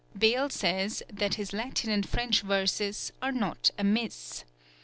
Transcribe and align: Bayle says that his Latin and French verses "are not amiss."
Bayle 0.17 0.49
says 0.49 1.03
that 1.13 1.35
his 1.35 1.53
Latin 1.53 1.91
and 1.91 2.09
French 2.09 2.41
verses 2.41 3.11
"are 3.21 3.31
not 3.31 3.69
amiss." 3.77 4.43